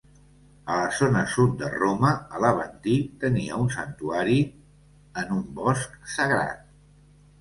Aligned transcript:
A 0.75 0.77
la 0.77 0.85
zona 0.99 1.19
sud 1.33 1.51
de 1.59 1.67
Roma, 1.73 2.11
a 2.37 2.41
l'Aventí, 2.45 2.97
tenia 3.25 3.61
un 3.67 3.69
santuari 3.77 4.39
en 5.25 5.37
un 5.37 5.45
bosc 5.61 6.01
sagrat. 6.19 6.69